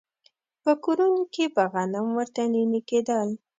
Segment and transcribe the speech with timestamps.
[0.63, 3.29] په کورونو کې به غنم ورته نينې کېدل.